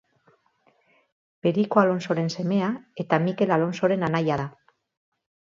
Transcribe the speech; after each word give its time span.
Periko 1.47 1.83
Alonsoren 1.83 2.33
semea 2.37 2.71
eta 3.05 3.21
Mikel 3.27 3.55
Alonsoren 3.59 4.09
anaia 4.11 4.43
da. 4.45 4.49